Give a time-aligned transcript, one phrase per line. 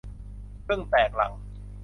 [0.67, 1.31] ผึ้งแตกรัง